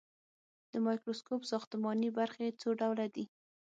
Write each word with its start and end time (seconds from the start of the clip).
د 0.71 0.73
مایکروسکوپ 0.85 1.41
ساختماني 1.51 2.09
برخې 2.17 2.47
څو 2.61 2.69
ډوله 2.79 3.05
دي. 3.15 3.25